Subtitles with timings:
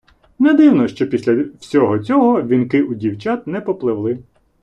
[0.39, 4.19] Не дивно, що після всього цього вінки у дівчат не попливли.